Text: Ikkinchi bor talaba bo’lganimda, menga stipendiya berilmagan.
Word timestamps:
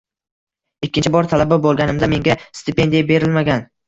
Ikkinchi 0.87 1.11
bor 1.15 1.29
talaba 1.33 1.59
bo’lganimda, 1.65 2.09
menga 2.13 2.37
stipendiya 2.61 3.05
berilmagan. 3.13 3.63